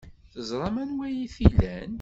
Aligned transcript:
Teẓram 0.33 0.75
anwa 0.83 1.03
ay 1.07 1.27
t-ilan. 1.35 1.89